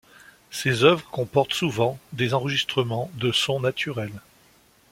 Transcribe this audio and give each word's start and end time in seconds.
Ses 0.49 0.83
œuvres 0.83 1.07
comportent 1.11 1.53
souvent 1.53 1.99
des 2.13 2.33
enregistrements 2.33 3.11
de 3.17 3.31
sons 3.31 3.59
naturels. 3.59 4.19